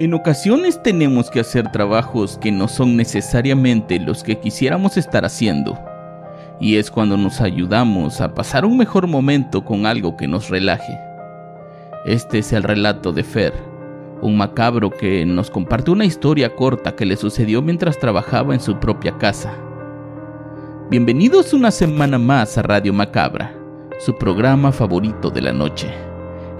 En 0.00 0.12
ocasiones 0.12 0.82
tenemos 0.82 1.30
que 1.30 1.38
hacer 1.38 1.70
trabajos 1.70 2.36
que 2.38 2.50
no 2.50 2.66
son 2.66 2.96
necesariamente 2.96 4.00
los 4.00 4.24
que 4.24 4.40
quisiéramos 4.40 4.96
estar 4.96 5.24
haciendo. 5.24 5.78
Y 6.58 6.78
es 6.78 6.90
cuando 6.90 7.16
nos 7.16 7.40
ayudamos 7.40 8.20
a 8.20 8.34
pasar 8.34 8.64
un 8.64 8.76
mejor 8.76 9.06
momento 9.06 9.64
con 9.64 9.86
algo 9.86 10.16
que 10.16 10.26
nos 10.26 10.50
relaje. 10.50 10.98
Este 12.06 12.40
es 12.40 12.52
el 12.52 12.64
relato 12.64 13.12
de 13.12 13.22
Fer, 13.22 13.52
un 14.20 14.36
macabro 14.36 14.90
que 14.90 15.24
nos 15.24 15.48
comparte 15.48 15.92
una 15.92 16.04
historia 16.04 16.56
corta 16.56 16.96
que 16.96 17.06
le 17.06 17.16
sucedió 17.16 17.62
mientras 17.62 17.96
trabajaba 17.96 18.52
en 18.52 18.60
su 18.60 18.80
propia 18.80 19.16
casa. 19.18 19.54
Bienvenidos 20.90 21.54
una 21.54 21.70
semana 21.70 22.18
más 22.18 22.58
a 22.58 22.62
Radio 22.62 22.92
Macabra, 22.92 23.54
su 24.00 24.16
programa 24.16 24.72
favorito 24.72 25.30
de 25.30 25.42
la 25.42 25.52
noche. 25.52 25.86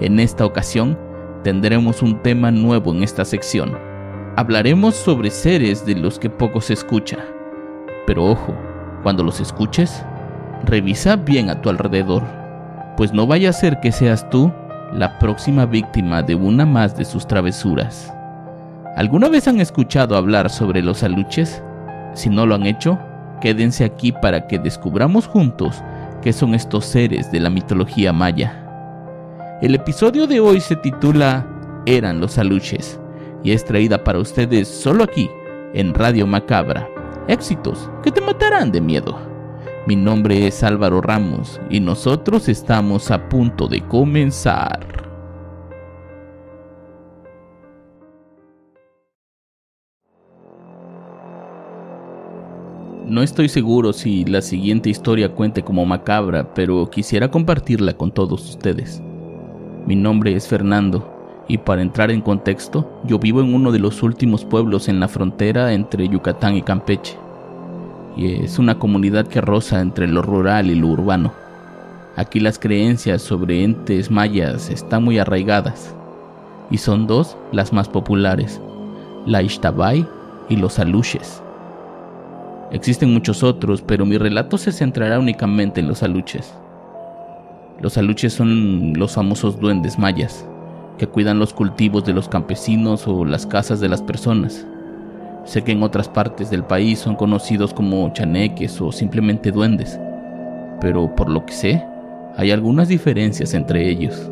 En 0.00 0.20
esta 0.20 0.46
ocasión, 0.46 0.96
tendremos 1.44 2.02
un 2.02 2.20
tema 2.22 2.50
nuevo 2.50 2.92
en 2.92 3.04
esta 3.04 3.24
sección. 3.24 3.78
Hablaremos 4.36 4.96
sobre 4.96 5.30
seres 5.30 5.86
de 5.86 5.94
los 5.94 6.18
que 6.18 6.30
poco 6.30 6.60
se 6.60 6.72
escucha. 6.72 7.18
Pero 8.06 8.24
ojo, 8.24 8.54
cuando 9.02 9.22
los 9.22 9.38
escuches, 9.40 10.04
revisa 10.64 11.16
bien 11.16 11.50
a 11.50 11.60
tu 11.60 11.69
alrededor, 11.69 12.24
pues 12.96 13.12
no 13.12 13.27
vaya 13.27 13.50
a 13.50 13.52
ser 13.52 13.78
que 13.80 13.92
seas 13.92 14.28
tú 14.30 14.50
la 14.92 15.19
próxima 15.19 15.66
víctima 15.66 16.22
de 16.22 16.34
una 16.34 16.64
más 16.64 16.96
de 16.96 17.04
sus 17.04 17.27
travesuras. 17.27 18.12
¿Alguna 18.97 19.28
vez 19.28 19.47
han 19.47 19.60
escuchado 19.60 20.16
hablar 20.16 20.48
sobre 20.48 20.82
los 20.82 21.02
aluches? 21.02 21.62
Si 22.14 22.30
no 22.30 22.47
lo 22.47 22.54
han 22.54 22.64
hecho, 22.64 22.98
quédense 23.41 23.84
aquí 23.84 24.12
para 24.12 24.47
que 24.47 24.58
descubramos 24.58 25.26
juntos 25.26 25.82
qué 26.22 26.32
son 26.32 26.54
estos 26.54 26.86
seres 26.86 27.30
de 27.30 27.41
la 27.41 27.50
mitología 27.50 28.12
maya. 28.12 28.63
El 29.64 29.74
episodio 29.74 30.26
de 30.26 30.40
hoy 30.40 30.60
se 30.60 30.76
titula 30.76 31.82
Eran 31.86 32.20
los 32.20 32.36
aluches 32.36 33.00
y 33.42 33.52
es 33.52 33.64
traída 33.64 34.04
para 34.04 34.18
ustedes 34.18 34.68
solo 34.68 35.02
aquí, 35.02 35.30
en 35.72 35.94
Radio 35.94 36.26
Macabra. 36.26 36.86
Éxitos 37.28 37.90
que 38.02 38.12
te 38.12 38.20
matarán 38.20 38.70
de 38.70 38.82
miedo. 38.82 39.18
Mi 39.86 39.96
nombre 39.96 40.46
es 40.46 40.62
Álvaro 40.62 41.00
Ramos 41.00 41.62
y 41.70 41.80
nosotros 41.80 42.50
estamos 42.50 43.10
a 43.10 43.26
punto 43.30 43.66
de 43.66 43.80
comenzar. 43.80 44.86
No 53.06 53.22
estoy 53.22 53.48
seguro 53.48 53.94
si 53.94 54.26
la 54.26 54.42
siguiente 54.42 54.90
historia 54.90 55.30
cuente 55.30 55.62
como 55.62 55.86
macabra, 55.86 56.52
pero 56.52 56.90
quisiera 56.90 57.30
compartirla 57.30 57.94
con 57.94 58.12
todos 58.12 58.46
ustedes. 58.50 59.02
Mi 59.86 59.96
nombre 59.96 60.34
es 60.34 60.48
Fernando 60.48 61.44
y 61.46 61.58
para 61.58 61.82
entrar 61.82 62.10
en 62.10 62.22
contexto, 62.22 62.90
yo 63.04 63.18
vivo 63.18 63.42
en 63.42 63.52
uno 63.52 63.70
de 63.70 63.78
los 63.78 64.02
últimos 64.02 64.42
pueblos 64.42 64.88
en 64.88 64.98
la 64.98 65.08
frontera 65.08 65.74
entre 65.74 66.08
Yucatán 66.08 66.56
y 66.56 66.62
Campeche. 66.62 67.18
Y 68.16 68.44
es 68.44 68.58
una 68.58 68.78
comunidad 68.78 69.26
que 69.26 69.42
roza 69.42 69.82
entre 69.82 70.08
lo 70.08 70.22
rural 70.22 70.70
y 70.70 70.74
lo 70.74 70.86
urbano. 70.86 71.34
Aquí 72.16 72.41
las 72.41 72.58
creencias 72.58 73.20
sobre 73.20 73.62
entes 73.62 74.10
mayas 74.10 74.70
están 74.70 75.04
muy 75.04 75.19
arraigadas. 75.19 75.94
Y 76.70 76.78
son 76.78 77.06
dos 77.06 77.36
las 77.53 77.75
más 77.75 77.91
populares, 77.91 78.62
la 79.26 79.42
Ixtabay 79.42 80.06
y 80.48 80.56
los 80.56 80.78
aluches. 80.78 81.42
Existen 82.72 83.12
muchos 83.12 83.42
otros, 83.42 83.82
pero 83.82 84.06
mi 84.06 84.16
relato 84.16 84.56
se 84.56 84.72
centrará 84.72 85.19
únicamente 85.19 85.80
en 85.80 85.88
los 85.88 86.03
aluches. 86.03 86.54
Los 87.80 87.98
aluches 87.98 88.32
son 88.32 88.92
los 88.94 89.14
famosos 89.14 89.58
duendes 89.58 89.98
mayas, 89.98 90.46
que 90.96 91.08
cuidan 91.08 91.40
los 91.40 91.52
cultivos 91.52 92.04
de 92.04 92.12
los 92.12 92.28
campesinos 92.28 93.06
o 93.08 93.24
las 93.24 93.46
casas 93.46 93.80
de 93.80 93.88
las 93.88 94.00
personas. 94.00 94.64
Sé 95.44 95.64
que 95.64 95.72
en 95.72 95.82
otras 95.82 96.08
partes 96.08 96.50
del 96.50 96.62
país 96.62 97.00
son 97.00 97.16
conocidos 97.16 97.74
como 97.74 98.10
chaneques 98.12 98.80
o 98.80 98.92
simplemente 98.92 99.50
duendes, 99.50 99.98
pero 100.80 101.14
por 101.16 101.28
lo 101.28 101.44
que 101.44 101.52
sé, 101.52 101.84
hay 102.36 102.52
algunas 102.52 102.88
diferencias 102.88 103.54
entre 103.54 103.88
ellos. 103.88 104.30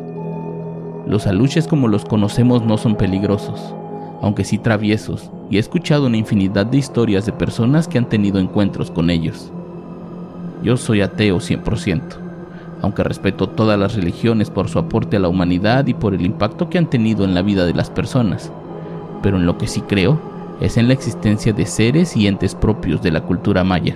Los 1.05 1.27
aluches 1.27 1.67
como 1.67 1.89
los 1.89 2.05
conocemos 2.05 2.63
no 2.63 2.77
son 2.77 2.95
peligrosos, 2.95 3.75
aunque 4.21 4.45
sí 4.45 4.57
traviesos, 4.57 5.29
y 5.49 5.57
he 5.57 5.59
escuchado 5.59 6.07
una 6.07 6.17
infinidad 6.17 6.65
de 6.65 6.77
historias 6.77 7.25
de 7.25 7.33
personas 7.33 7.89
que 7.89 7.97
han 7.97 8.07
tenido 8.07 8.39
encuentros 8.39 8.89
con 8.89 9.09
ellos. 9.09 9.51
Yo 10.63 10.77
soy 10.77 11.01
ateo 11.01 11.39
100% 11.39 12.22
aunque 12.83 13.01
respeto 13.01 13.47
todas 13.47 13.79
las 13.79 13.95
religiones 13.95 14.49
por 14.49 14.67
su 14.67 14.77
aporte 14.77 15.15
a 15.15 15.19
la 15.21 15.29
humanidad 15.29 15.87
y 15.87 15.93
por 15.93 16.13
el 16.13 16.25
impacto 16.25 16.69
que 16.69 16.77
han 16.77 16.89
tenido 16.89 17.23
en 17.23 17.33
la 17.33 17.41
vida 17.41 17.65
de 17.65 17.73
las 17.73 17.89
personas. 17.89 18.51
Pero 19.23 19.37
en 19.37 19.45
lo 19.45 19.57
que 19.57 19.67
sí 19.67 19.79
creo 19.81 20.19
es 20.59 20.75
en 20.75 20.87
la 20.87 20.93
existencia 20.93 21.53
de 21.53 21.65
seres 21.65 22.17
y 22.17 22.27
entes 22.27 22.53
propios 22.53 23.01
de 23.01 23.11
la 23.11 23.21
cultura 23.21 23.63
maya. 23.63 23.95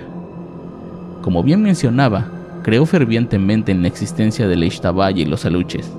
Como 1.20 1.42
bien 1.42 1.62
mencionaba, 1.62 2.28
creo 2.62 2.86
fervientemente 2.86 3.72
en 3.72 3.82
la 3.82 3.88
existencia 3.88 4.48
de 4.48 4.56
Ixtabay 4.56 5.20
y 5.20 5.26
los 5.26 5.44
aluches. 5.44 5.92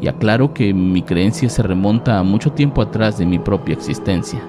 Y 0.00 0.08
aclaro 0.08 0.54
que 0.54 0.72
mi 0.72 1.02
creencia 1.02 1.50
se 1.50 1.62
remonta 1.62 2.18
a 2.18 2.22
mucho 2.22 2.50
tiempo 2.52 2.80
atrás 2.80 3.18
de 3.18 3.26
mi 3.26 3.38
propia 3.38 3.74
existencia. 3.74 4.40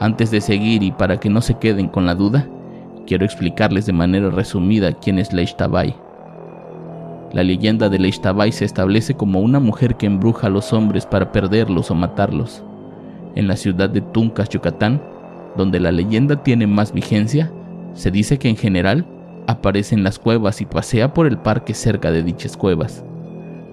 Antes 0.00 0.30
de 0.30 0.40
seguir 0.40 0.82
y 0.82 0.92
para 0.92 1.20
que 1.20 1.28
no 1.28 1.42
se 1.42 1.58
queden 1.58 1.88
con 1.88 2.06
la 2.06 2.14
duda, 2.14 2.48
quiero 3.06 3.26
explicarles 3.26 3.84
de 3.84 3.92
manera 3.92 4.30
resumida 4.30 4.94
quién 4.94 5.18
es 5.18 5.34
la 5.34 5.42
la 7.32 7.42
leyenda 7.42 7.88
de 7.88 7.98
Leishtabay 7.98 8.52
se 8.52 8.64
establece 8.64 9.14
como 9.14 9.40
una 9.40 9.60
mujer 9.60 9.96
que 9.96 10.06
embruja 10.06 10.46
a 10.46 10.50
los 10.50 10.72
hombres 10.72 11.06
para 11.06 11.32
perderlos 11.32 11.90
o 11.90 11.94
matarlos. 11.94 12.62
En 13.34 13.48
la 13.48 13.56
ciudad 13.56 13.90
de 13.90 14.00
Tuncas, 14.00 14.48
Yucatán, 14.48 15.02
donde 15.56 15.80
la 15.80 15.92
leyenda 15.92 16.42
tiene 16.42 16.66
más 16.66 16.92
vigencia, 16.92 17.52
se 17.94 18.10
dice 18.10 18.38
que 18.38 18.48
en 18.48 18.56
general 18.56 19.06
aparece 19.46 19.94
en 19.94 20.02
las 20.02 20.18
cuevas 20.18 20.60
y 20.60 20.66
pasea 20.66 21.14
por 21.14 21.26
el 21.26 21.38
parque 21.38 21.74
cerca 21.74 22.10
de 22.10 22.22
dichas 22.22 22.56
cuevas, 22.56 23.04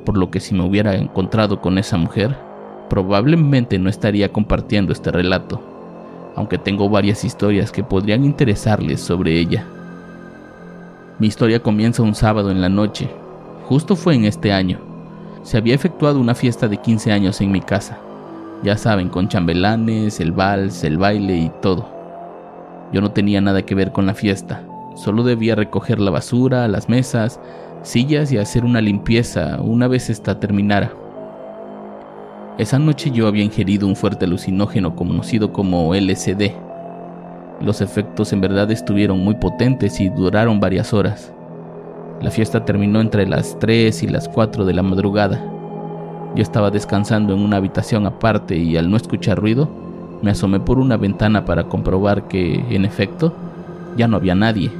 por 0.05 0.17
lo 0.17 0.31
que 0.31 0.39
si 0.39 0.53
me 0.55 0.63
hubiera 0.63 0.95
encontrado 0.95 1.61
con 1.61 1.77
esa 1.77 1.97
mujer, 1.97 2.35
probablemente 2.89 3.79
no 3.79 3.89
estaría 3.89 4.31
compartiendo 4.31 4.93
este 4.93 5.11
relato, 5.11 5.61
aunque 6.35 6.57
tengo 6.57 6.89
varias 6.89 7.23
historias 7.23 7.71
que 7.71 7.83
podrían 7.83 8.23
interesarles 8.23 9.01
sobre 9.01 9.39
ella. 9.39 9.65
Mi 11.19 11.27
historia 11.27 11.61
comienza 11.61 12.03
un 12.03 12.15
sábado 12.15 12.51
en 12.51 12.61
la 12.61 12.69
noche, 12.69 13.09
Justo 13.73 13.95
fue 13.95 14.13
en 14.13 14.25
este 14.25 14.53
año. 14.53 14.77
Se 15.41 15.57
había 15.57 15.73
efectuado 15.73 16.19
una 16.19 16.35
fiesta 16.35 16.67
de 16.67 16.77
15 16.77 17.11
años 17.11 17.41
en 17.41 17.51
mi 17.51 17.59
casa. 17.59 17.97
Ya 18.61 18.77
saben, 18.77 19.09
con 19.09 19.29
chambelanes, 19.29 20.19
el 20.19 20.31
vals, 20.31 20.83
el 20.83 20.99
baile 20.99 21.37
y 21.37 21.51
todo. 21.59 21.89
Yo 22.91 23.01
no 23.01 23.09
tenía 23.09 23.41
nada 23.41 23.63
que 23.63 23.73
ver 23.73 23.91
con 23.91 24.05
la 24.05 24.13
fiesta. 24.13 24.61
Solo 24.93 25.23
debía 25.23 25.55
recoger 25.55 25.99
la 25.99 26.11
basura, 26.11 26.67
las 26.67 26.87
mesas, 26.87 27.39
sillas 27.81 28.31
y 28.31 28.37
hacer 28.37 28.63
una 28.63 28.79
limpieza 28.79 29.59
una 29.59 29.87
vez 29.87 30.11
esta 30.11 30.39
terminara. 30.39 30.93
Esa 32.59 32.77
noche 32.77 33.09
yo 33.09 33.25
había 33.25 33.43
ingerido 33.43 33.87
un 33.87 33.95
fuerte 33.95 34.25
alucinógeno 34.25 34.95
conocido 34.95 35.51
como 35.51 35.95
LSD. 35.95 36.51
Los 37.59 37.81
efectos 37.81 38.33
en 38.33 38.41
verdad 38.41 38.69
estuvieron 38.69 39.23
muy 39.23 39.33
potentes 39.33 39.99
y 39.99 40.09
duraron 40.09 40.59
varias 40.59 40.93
horas. 40.93 41.33
La 42.23 42.31
fiesta 42.31 42.63
terminó 42.63 43.01
entre 43.01 43.27
las 43.27 43.59
3 43.59 44.03
y 44.03 44.07
las 44.07 44.29
4 44.29 44.63
de 44.63 44.73
la 44.73 44.81
madrugada. 44.81 45.43
Yo 46.35 46.41
estaba 46.41 46.71
descansando 46.71 47.33
en 47.33 47.41
una 47.41 47.57
habitación 47.57 48.05
aparte 48.05 48.55
y 48.55 48.77
al 48.77 48.89
no 48.89 48.95
escuchar 48.95 49.37
ruido, 49.37 49.67
me 50.21 50.31
asomé 50.31 50.61
por 50.61 50.79
una 50.79 50.95
ventana 50.95 51.43
para 51.43 51.65
comprobar 51.65 52.29
que, 52.29 52.63
en 52.73 52.85
efecto, 52.85 53.33
ya 53.97 54.07
no 54.07 54.15
había 54.15 54.35
nadie. 54.35 54.71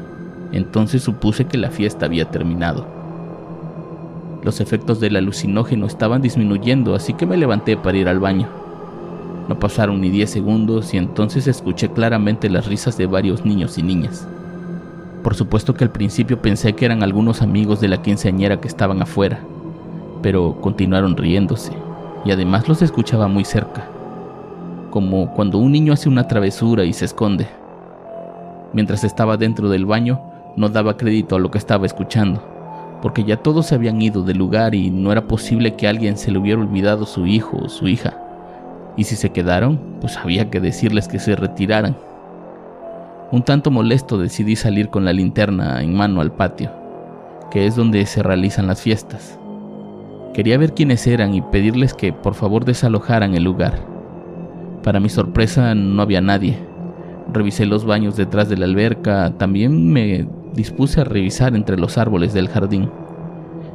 Entonces 0.54 1.04
supuse 1.04 1.44
que 1.44 1.58
la 1.58 1.70
fiesta 1.70 2.06
había 2.06 2.32
terminado. 2.32 2.86
Los 4.42 4.62
efectos 4.62 5.02
del 5.02 5.18
alucinógeno 5.18 5.86
estaban 5.86 6.22
disminuyendo, 6.22 6.96
así 6.96 7.14
que 7.14 7.26
me 7.26 7.36
levanté 7.36 7.76
para 7.76 7.98
ir 7.98 8.08
al 8.08 8.20
baño. 8.20 8.48
No 9.50 9.60
pasaron 9.60 10.00
ni 10.00 10.10
10 10.10 10.30
segundos 10.30 10.94
y 10.94 10.98
entonces 10.98 11.48
escuché 11.48 11.90
claramente 11.90 12.50
las 12.50 12.68
risas 12.68 12.98
de 12.98 13.06
varios 13.06 13.44
niños 13.44 13.78
y 13.78 13.84
niñas. 13.84 14.30
Por 15.24 15.36
supuesto 15.36 15.74
que 15.74 15.86
al 15.86 15.90
principio 15.90 16.42
pensé 16.42 16.74
que 16.74 16.86
eran 16.86 17.02
algunos 17.02 17.42
amigos 17.42 17.80
de 17.80 17.88
la 17.88 18.02
quinceañera 18.02 18.60
que 18.60 18.68
estaban 18.68 19.02
afuera, 19.02 19.40
pero 20.22 20.60
continuaron 20.60 21.16
riéndose, 21.16 21.72
y 22.26 22.32
además 22.32 22.68
los 22.68 22.82
escuchaba 22.82 23.28
muy 23.28 23.46
cerca. 23.46 23.88
como 24.90 25.34
cuando 25.34 25.58
un 25.58 25.72
niño 25.72 25.92
hace 25.92 26.08
una 26.08 26.28
travesura 26.28 26.84
y 26.86 26.94
se 26.94 27.06
esconde. 27.06 27.48
Mientras 28.74 29.04
estaba 29.04 29.38
dentro 29.38 29.68
del 29.70 29.88
baño, 29.88 30.22
no 30.56 30.70
daba 30.70 30.98
crédito 30.98 31.36
a 31.36 31.40
lo 31.40 31.50
que 31.50 31.58
estaba 31.58 31.88
escuchando, 31.88 32.44
porque 33.02 33.24
ya 33.24 33.38
todos 33.38 33.66
se 33.66 33.74
habían 33.74 34.00
ido 34.04 34.22
del 34.22 34.38
lugar 34.38 34.76
y 34.76 34.92
no 34.92 35.12
era 35.12 35.24
posible 35.28 35.74
que 35.74 35.88
alguien 35.88 36.16
se 36.16 36.30
le 36.30 36.38
hubiera 36.38 36.62
olvidado 36.62 37.08
su 37.08 37.26
hijo 37.26 37.58
o 37.58 37.70
su 37.70 37.88
hija. 37.88 38.14
Y 38.96 39.06
si 39.06 39.16
se 39.16 39.32
quedaron, 39.32 39.80
pues 40.00 40.16
había 40.16 40.52
que 40.52 40.60
decirles 40.60 41.08
que 41.08 41.18
se 41.18 41.36
retiraran. 41.36 41.98
Un 43.34 43.42
tanto 43.42 43.72
molesto 43.72 44.20
decidí 44.20 44.56
salir 44.56 44.90
con 44.90 45.06
la 45.06 45.12
linterna 45.12 45.82
en 45.82 45.96
mano 45.96 46.22
al 46.22 46.32
patio, 46.34 46.72
que 47.50 47.66
es 47.66 47.76
donde 47.76 48.06
se 48.06 48.22
realizan 48.22 48.68
las 48.68 48.80
fiestas. 48.80 49.40
Quería 50.36 50.56
ver 50.60 50.76
quiénes 50.76 51.08
eran 51.08 51.34
y 51.34 51.42
pedirles 51.42 51.96
que 51.96 52.14
por 52.14 52.36
favor 52.36 52.64
desalojaran 52.64 53.34
el 53.34 53.44
lugar. 53.44 53.88
Para 54.84 55.00
mi 55.00 55.10
sorpresa 55.10 55.74
no 55.74 56.04
había 56.04 56.22
nadie. 56.22 56.60
Revisé 57.34 57.66
los 57.66 57.86
baños 57.86 58.16
detrás 58.16 58.50
de 58.50 58.58
la 58.58 58.66
alberca, 58.66 59.36
también 59.36 59.92
me 59.92 60.28
dispuse 60.54 61.02
a 61.02 61.04
revisar 61.04 61.56
entre 61.56 61.78
los 61.78 61.98
árboles 61.98 62.36
del 62.36 62.50
jardín. 62.50 62.92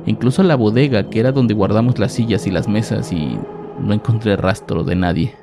Incluso 0.06 0.44
la 0.44 0.54
bodega, 0.54 1.10
que 1.10 1.18
era 1.18 1.32
donde 1.32 1.54
guardamos 1.54 1.98
las 1.98 2.12
sillas 2.12 2.46
y 2.46 2.52
las 2.52 2.68
mesas, 2.68 3.12
y 3.12 3.36
no 3.80 3.92
encontré 3.92 4.36
rastro 4.36 4.84
de 4.84 4.94
nadie. 4.94 5.34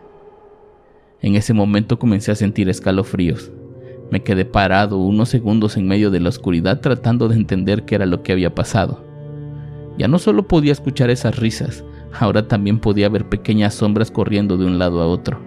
En 1.20 1.36
ese 1.36 1.54
momento 1.54 2.00
comencé 2.00 2.32
a 2.32 2.36
sentir 2.36 2.70
escalofríos. 2.70 3.52
Me 4.16 4.24
quedé 4.24 4.46
parado 4.46 4.98
unos 4.98 5.28
segundos 5.28 5.76
en 5.76 5.90
medio 5.90 6.10
de 6.10 6.22
la 6.22 6.30
oscuridad 6.30 6.80
tratando 6.80 7.28
de 7.28 7.36
entender 7.36 7.84
qué 7.84 7.96
era 7.96 8.06
lo 8.06 8.24
que 8.24 8.32
había 8.32 8.56
pasado. 8.56 9.04
Ya 9.98 10.08
no 10.08 10.20
solo 10.20 10.48
podía 10.48 10.72
escuchar 10.72 11.10
esas 11.10 11.38
risas, 11.38 11.84
ahora 12.18 12.48
también 12.48 12.80
podía 12.80 13.10
ver 13.10 13.28
pequeñas 13.28 13.74
sombras 13.74 14.12
corriendo 14.12 14.56
de 14.56 14.68
un 14.68 14.80
lado 14.80 15.02
a 15.02 15.08
otro. 15.08 15.42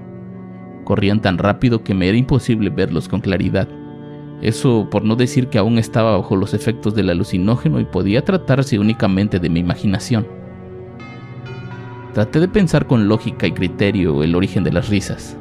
Corrían 0.84 1.22
tan 1.22 1.38
rápido 1.38 1.82
que 1.82 1.94
me 1.94 2.10
era 2.10 2.18
imposible 2.18 2.68
verlos 2.68 3.08
con 3.08 3.22
claridad. 3.22 3.68
Eso 4.42 4.86
por 4.90 5.02
no 5.02 5.16
decir 5.16 5.48
que 5.48 5.56
aún 5.56 5.78
estaba 5.78 6.18
bajo 6.18 6.36
los 6.36 6.52
efectos 6.52 6.94
del 6.94 7.08
alucinógeno 7.08 7.80
y 7.80 7.86
podía 7.86 8.22
tratarse 8.22 8.78
únicamente 8.78 9.38
de 9.38 9.48
mi 9.48 9.60
imaginación. 9.60 10.26
Traté 12.12 12.38
de 12.38 12.48
pensar 12.48 12.86
con 12.86 13.08
lógica 13.08 13.46
y 13.46 13.52
criterio 13.52 14.22
el 14.22 14.34
origen 14.34 14.62
de 14.62 14.72
las 14.72 14.90
risas. 14.90 15.38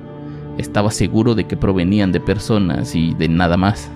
Estaba 0.58 0.92
seguro 0.92 1.36
de 1.36 1.46
que 1.46 1.58
provenían 1.58 2.12
de 2.12 2.20
personas 2.20 2.96
y 2.96 3.14
de 3.14 3.30
nada 3.30 3.58
más. 3.58 3.92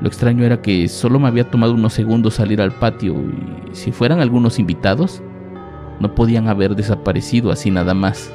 Lo 0.00 0.08
extraño 0.08 0.44
era 0.44 0.60
que 0.60 0.88
solo 0.88 1.18
me 1.20 1.28
había 1.28 1.50
tomado 1.50 1.72
unos 1.74 1.92
segundos 1.92 2.34
salir 2.34 2.60
al 2.60 2.72
patio 2.72 3.14
y 3.14 3.74
si 3.74 3.92
fueran 3.92 4.20
algunos 4.20 4.58
invitados, 4.58 5.22
no 6.00 6.14
podían 6.14 6.48
haber 6.48 6.74
desaparecido 6.74 7.50
así 7.50 7.70
nada 7.70 7.94
más. 7.94 8.32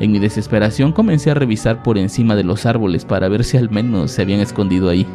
En 0.00 0.12
mi 0.12 0.18
desesperación 0.18 0.92
comencé 0.92 1.30
a 1.30 1.34
revisar 1.34 1.82
por 1.82 1.96
encima 1.96 2.34
de 2.34 2.44
los 2.44 2.66
árboles 2.66 3.04
para 3.04 3.28
ver 3.28 3.44
si 3.44 3.56
al 3.56 3.70
menos 3.70 4.10
se 4.10 4.22
habían 4.22 4.40
escondido 4.40 4.90
ahí. 4.90 5.06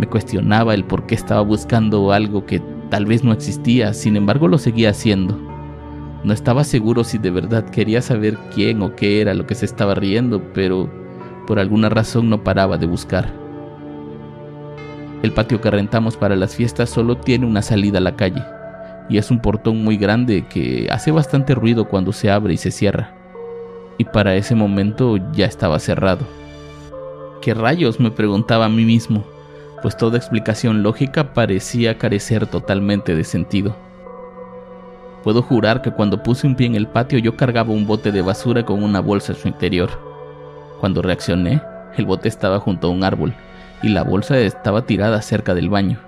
Me 0.00 0.08
cuestionaba 0.08 0.74
el 0.74 0.84
por 0.84 1.06
qué 1.06 1.14
estaba 1.14 1.42
buscando 1.42 2.10
algo 2.12 2.46
que 2.46 2.60
tal 2.90 3.06
vez 3.06 3.22
no 3.22 3.32
existía, 3.32 3.94
sin 3.94 4.16
embargo 4.16 4.48
lo 4.48 4.58
seguía 4.58 4.90
haciendo. 4.90 5.38
No 6.24 6.32
estaba 6.32 6.64
seguro 6.64 7.04
si 7.04 7.18
de 7.18 7.30
verdad 7.30 7.68
quería 7.70 8.02
saber 8.02 8.36
quién 8.54 8.82
o 8.82 8.96
qué 8.96 9.20
era 9.20 9.34
lo 9.34 9.46
que 9.46 9.54
se 9.54 9.66
estaba 9.66 9.94
riendo, 9.94 10.42
pero 10.52 10.90
por 11.46 11.58
alguna 11.58 11.88
razón 11.88 12.28
no 12.28 12.42
paraba 12.42 12.78
de 12.78 12.86
buscar. 12.86 13.32
El 15.22 15.32
patio 15.32 15.60
que 15.60 15.70
rentamos 15.70 16.16
para 16.16 16.36
las 16.36 16.54
fiestas 16.54 16.90
solo 16.90 17.16
tiene 17.16 17.46
una 17.46 17.62
salida 17.62 17.98
a 17.98 18.02
la 18.02 18.16
calle, 18.16 18.42
y 19.08 19.18
es 19.18 19.30
un 19.30 19.40
portón 19.40 19.82
muy 19.82 19.96
grande 19.96 20.46
que 20.48 20.88
hace 20.90 21.10
bastante 21.10 21.54
ruido 21.54 21.88
cuando 21.88 22.12
se 22.12 22.30
abre 22.30 22.54
y 22.54 22.56
se 22.56 22.70
cierra. 22.70 23.14
Y 23.98 24.04
para 24.04 24.34
ese 24.34 24.54
momento 24.54 25.16
ya 25.32 25.46
estaba 25.46 25.78
cerrado. 25.78 26.26
¿Qué 27.40 27.54
rayos? 27.54 28.00
me 28.00 28.10
preguntaba 28.10 28.66
a 28.66 28.68
mí 28.68 28.84
mismo, 28.84 29.24
pues 29.82 29.96
toda 29.96 30.18
explicación 30.18 30.82
lógica 30.82 31.32
parecía 31.32 31.96
carecer 31.96 32.46
totalmente 32.46 33.14
de 33.14 33.24
sentido. 33.24 33.76
Puedo 35.26 35.42
jurar 35.42 35.82
que 35.82 35.90
cuando 35.90 36.22
puse 36.22 36.46
un 36.46 36.54
pie 36.54 36.68
en 36.68 36.76
el 36.76 36.86
patio 36.86 37.18
yo 37.18 37.36
cargaba 37.36 37.72
un 37.72 37.84
bote 37.84 38.12
de 38.12 38.22
basura 38.22 38.64
con 38.64 38.84
una 38.84 39.00
bolsa 39.00 39.32
en 39.32 39.38
su 39.40 39.48
interior. 39.48 39.90
Cuando 40.78 41.02
reaccioné, 41.02 41.60
el 41.96 42.06
bote 42.06 42.28
estaba 42.28 42.60
junto 42.60 42.86
a 42.86 42.90
un 42.90 43.02
árbol 43.02 43.34
y 43.82 43.88
la 43.88 44.04
bolsa 44.04 44.38
estaba 44.38 44.82
tirada 44.82 45.20
cerca 45.22 45.52
del 45.52 45.68
baño. 45.68 45.98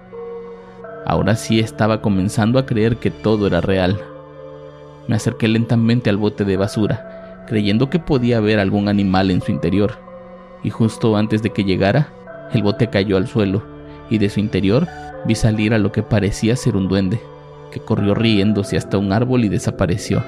Ahora 1.05 1.35
sí 1.35 1.59
estaba 1.59 2.01
comenzando 2.01 2.61
a 2.61 2.67
creer 2.67 2.99
que 2.99 3.11
todo 3.11 3.49
era 3.49 3.61
real. 3.61 4.01
Me 5.09 5.17
acerqué 5.17 5.49
lentamente 5.49 6.11
al 6.11 6.17
bote 6.17 6.45
de 6.45 6.57
basura, 6.57 7.45
creyendo 7.49 7.91
que 7.91 7.99
podía 7.99 8.37
haber 8.37 8.61
algún 8.61 8.89
animal 8.89 9.33
en 9.33 9.43
su 9.43 9.51
interior, 9.51 9.99
y 10.63 10.71
justo 10.71 11.17
antes 11.17 11.43
de 11.43 11.51
que 11.51 11.65
llegara, 11.65 12.13
el 12.53 12.63
bote 12.63 12.87
cayó 12.87 13.17
al 13.17 13.27
suelo, 13.27 13.65
y 14.11 14.19
de 14.19 14.31
su 14.31 14.39
interior 14.39 14.87
vi 15.25 15.35
salir 15.35 15.75
a 15.75 15.79
lo 15.79 15.91
que 15.91 16.05
parecía 16.05 16.55
ser 16.55 16.77
un 16.77 16.87
duende 16.87 17.21
que 17.71 17.81
corrió 17.81 18.15
riéndose 18.15 18.77
hasta 18.77 18.99
un 18.99 19.13
árbol 19.13 19.45
y 19.45 19.49
desapareció. 19.49 20.23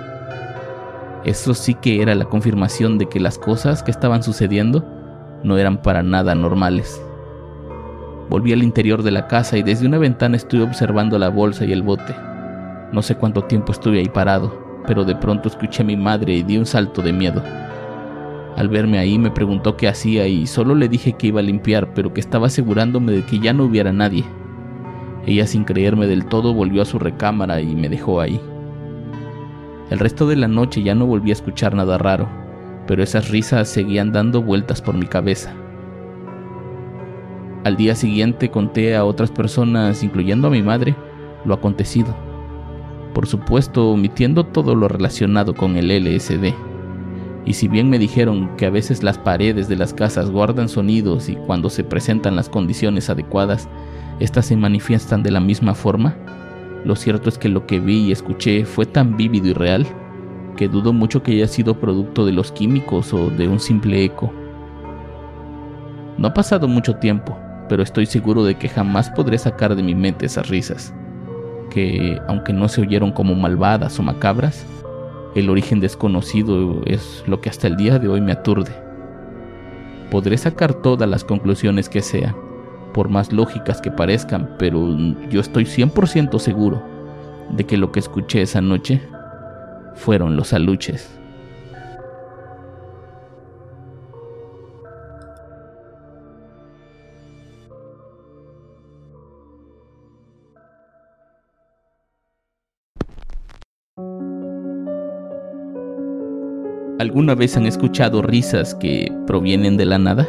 Eso 1.24 1.54
sí 1.54 1.74
que 1.74 2.00
era 2.00 2.14
la 2.14 2.24
confirmación 2.24 2.96
de 2.96 3.08
que 3.08 3.20
las 3.20 3.38
cosas 3.38 3.82
que 3.82 3.90
estaban 3.90 4.22
sucediendo 4.22 4.84
no 5.44 5.58
eran 5.58 5.82
para 5.82 6.02
nada 6.02 6.34
normales. 6.34 7.02
Volví 8.30 8.52
al 8.52 8.62
interior 8.62 9.02
de 9.02 9.10
la 9.10 9.26
casa 9.26 9.58
y 9.58 9.62
desde 9.62 9.86
una 9.86 9.98
ventana 9.98 10.36
estuve 10.36 10.62
observando 10.62 11.18
la 11.18 11.28
bolsa 11.28 11.64
y 11.64 11.72
el 11.72 11.82
bote. 11.82 12.14
No 12.92 13.02
sé 13.02 13.16
cuánto 13.16 13.44
tiempo 13.44 13.72
estuve 13.72 13.98
ahí 13.98 14.08
parado, 14.08 14.82
pero 14.86 15.04
de 15.04 15.16
pronto 15.16 15.48
escuché 15.48 15.82
a 15.82 15.86
mi 15.86 15.96
madre 15.96 16.34
y 16.34 16.42
di 16.42 16.56
un 16.56 16.66
salto 16.66 17.02
de 17.02 17.12
miedo. 17.12 17.42
Al 18.56 18.68
verme 18.68 18.98
ahí 18.98 19.18
me 19.18 19.30
preguntó 19.30 19.76
qué 19.76 19.88
hacía 19.88 20.26
y 20.26 20.46
solo 20.46 20.74
le 20.74 20.88
dije 20.88 21.14
que 21.14 21.28
iba 21.28 21.40
a 21.40 21.42
limpiar, 21.42 21.92
pero 21.94 22.12
que 22.12 22.20
estaba 22.20 22.46
asegurándome 22.46 23.12
de 23.12 23.24
que 23.24 23.38
ya 23.38 23.52
no 23.52 23.64
hubiera 23.64 23.92
nadie. 23.92 24.24
Ella 25.26 25.46
sin 25.46 25.64
creerme 25.64 26.06
del 26.06 26.26
todo 26.26 26.54
volvió 26.54 26.82
a 26.82 26.86
su 26.86 26.98
recámara 26.98 27.60
y 27.60 27.74
me 27.74 27.88
dejó 27.88 28.20
ahí. 28.20 28.40
El 29.90 29.98
resto 29.98 30.26
de 30.26 30.36
la 30.36 30.48
noche 30.48 30.82
ya 30.82 30.94
no 30.94 31.06
volví 31.06 31.30
a 31.30 31.34
escuchar 31.34 31.74
nada 31.74 31.98
raro, 31.98 32.28
pero 32.86 33.02
esas 33.02 33.30
risas 33.30 33.68
seguían 33.68 34.12
dando 34.12 34.42
vueltas 34.42 34.80
por 34.80 34.94
mi 34.94 35.06
cabeza. 35.06 35.52
Al 37.64 37.76
día 37.76 37.94
siguiente 37.94 38.50
conté 38.50 38.96
a 38.96 39.04
otras 39.04 39.30
personas, 39.30 40.02
incluyendo 40.02 40.48
a 40.48 40.50
mi 40.50 40.62
madre, 40.62 40.94
lo 41.44 41.54
acontecido. 41.54 42.14
Por 43.12 43.26
supuesto, 43.26 43.90
omitiendo 43.90 44.46
todo 44.46 44.74
lo 44.74 44.88
relacionado 44.88 45.54
con 45.54 45.76
el 45.76 45.88
LSD. 45.88 46.54
Y 47.44 47.52
si 47.54 47.68
bien 47.68 47.90
me 47.90 47.98
dijeron 47.98 48.56
que 48.56 48.66
a 48.66 48.70
veces 48.70 49.02
las 49.02 49.18
paredes 49.18 49.68
de 49.68 49.76
las 49.76 49.92
casas 49.92 50.30
guardan 50.30 50.68
sonidos 50.68 51.28
y 51.28 51.34
cuando 51.34 51.68
se 51.68 51.84
presentan 51.84 52.36
las 52.36 52.48
condiciones 52.48 53.10
adecuadas, 53.10 53.68
estas 54.20 54.46
se 54.46 54.56
manifiestan 54.56 55.22
de 55.22 55.30
la 55.30 55.40
misma 55.40 55.74
forma, 55.74 56.14
lo 56.84 56.96
cierto 56.96 57.28
es 57.28 57.38
que 57.38 57.48
lo 57.48 57.66
que 57.66 57.80
vi 57.80 58.06
y 58.06 58.12
escuché 58.12 58.64
fue 58.64 58.86
tan 58.86 59.16
vívido 59.16 59.48
y 59.48 59.52
real 59.52 59.86
que 60.56 60.68
dudo 60.68 60.92
mucho 60.92 61.22
que 61.22 61.32
haya 61.32 61.48
sido 61.48 61.78
producto 61.80 62.24
de 62.24 62.32
los 62.32 62.52
químicos 62.52 63.12
o 63.12 63.30
de 63.30 63.48
un 63.48 63.60
simple 63.60 64.04
eco. 64.04 64.32
No 66.18 66.28
ha 66.28 66.34
pasado 66.34 66.68
mucho 66.68 66.96
tiempo, 66.96 67.38
pero 67.68 67.82
estoy 67.82 68.06
seguro 68.06 68.44
de 68.44 68.56
que 68.56 68.68
jamás 68.68 69.10
podré 69.10 69.38
sacar 69.38 69.74
de 69.74 69.82
mi 69.82 69.94
mente 69.94 70.26
esas 70.26 70.48
risas, 70.48 70.92
que, 71.70 72.18
aunque 72.28 72.52
no 72.52 72.68
se 72.68 72.82
oyeron 72.82 73.12
como 73.12 73.34
malvadas 73.34 73.98
o 73.98 74.02
macabras, 74.02 74.66
el 75.34 75.48
origen 75.48 75.80
desconocido 75.80 76.82
es 76.84 77.24
lo 77.26 77.40
que 77.40 77.48
hasta 77.48 77.68
el 77.68 77.76
día 77.76 77.98
de 77.98 78.08
hoy 78.08 78.20
me 78.20 78.32
aturde. 78.32 78.72
Podré 80.10 80.36
sacar 80.36 80.74
todas 80.74 81.08
las 81.08 81.24
conclusiones 81.24 81.88
que 81.88 82.02
sean, 82.02 82.34
por 82.92 83.08
más 83.08 83.32
lógicas 83.32 83.80
que 83.80 83.90
parezcan, 83.90 84.56
pero 84.58 84.96
yo 85.30 85.40
estoy 85.40 85.64
100% 85.64 86.38
seguro 86.38 86.82
de 87.50 87.64
que 87.64 87.76
lo 87.76 87.92
que 87.92 88.00
escuché 88.00 88.42
esa 88.42 88.60
noche 88.60 89.00
fueron 89.94 90.36
los 90.36 90.52
aluches. 90.52 91.20
¿Alguna 107.00 107.34
vez 107.34 107.56
han 107.56 107.64
escuchado 107.64 108.20
risas 108.20 108.74
que 108.74 109.10
provienen 109.26 109.78
de 109.78 109.86
la 109.86 109.98
nada? 109.98 110.28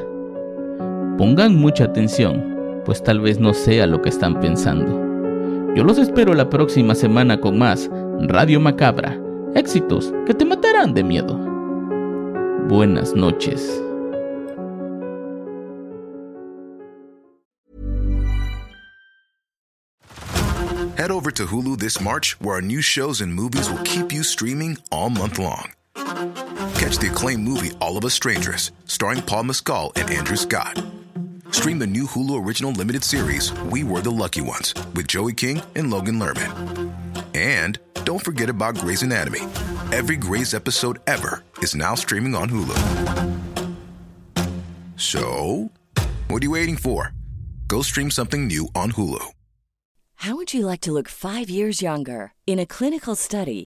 Pongan 1.18 1.53
mucha 1.58 1.84
atención, 1.84 2.50
pues 2.85 3.03
tal 3.03 3.19
vez 3.19 3.39
no 3.39 3.53
sea 3.53 3.88
lo 3.88 4.01
que 4.01 4.09
están 4.09 4.39
pensando. 4.39 5.73
Yo 5.75 5.83
los 5.83 5.97
espero 5.97 6.33
la 6.33 6.50
próxima 6.50 6.95
semana 6.95 7.39
con 7.39 7.57
más 7.57 7.89
Radio 8.21 8.59
Macabra, 8.59 9.19
éxitos 9.55 10.13
que 10.25 10.33
te 10.33 10.45
matarán 10.45 10.93
de 10.93 11.03
miedo. 11.03 11.38
Buenas 12.67 13.15
noches. 13.15 13.81
Head 20.97 21.09
over 21.09 21.31
to 21.31 21.45
Hulu 21.47 21.79
this 21.79 22.00
March, 22.00 22.38
where 22.39 22.55
our 22.55 22.61
new 22.61 22.81
shows 22.81 23.21
and 23.21 23.33
movies 23.33 23.69
will 23.69 23.81
keep 23.83 24.11
you 24.13 24.23
streaming 24.23 24.77
all 24.91 25.09
month 25.09 25.39
long. 25.39 25.71
catch 26.81 26.97
the 26.97 27.07
acclaimed 27.07 27.43
movie 27.43 27.71
All 27.79 27.95
of 27.95 28.03
Us 28.03 28.15
Strangers, 28.15 28.71
starring 28.85 29.21
Paul 29.21 29.43
Mescal 29.43 29.91
and 29.95 30.09
Andrew 30.09 30.35
Scott. 30.35 30.83
Stream 31.51 31.79
the 31.79 31.88
new 31.88 32.05
Hulu 32.08 32.43
original 32.43 32.72
limited 32.72 33.03
series 33.03 33.53
We 33.72 33.84
Were 33.84 34.01
the 34.01 34.12
Lucky 34.12 34.41
Ones 34.41 34.74
with 34.96 35.08
Joey 35.08 35.34
King 35.34 35.62
and 35.75 35.91
Logan 35.91 36.20
Lerman. 36.20 36.91
And 37.36 37.77
don't 38.03 38.24
forget 38.24 38.50
about 38.50 38.75
Grey's 38.75 39.03
Anatomy. 39.03 39.41
Every 39.91 40.15
Grey's 40.15 40.53
episode 40.53 41.00
ever 41.08 41.43
is 41.62 41.75
now 41.75 41.96
streaming 41.96 42.36
on 42.36 42.50
Hulu. 42.50 42.77
So, 44.96 45.70
what 46.29 46.41
are 46.41 46.46
you 46.46 46.51
waiting 46.51 46.77
for? 46.77 47.13
Go 47.67 47.81
stream 47.81 48.12
something 48.12 48.48
new 48.48 48.67
on 48.74 48.93
Hulu. 48.93 49.24
How 50.15 50.36
would 50.36 50.53
you 50.53 50.65
like 50.65 50.81
to 50.81 50.91
look 50.91 51.10
five 51.10 51.50
years 51.50 51.81
younger? 51.81 52.34
In 52.48 52.60
a 52.60 52.65
clinical 52.65 53.15
study, 53.15 53.65